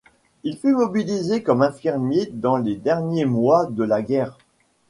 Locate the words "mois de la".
3.27-4.01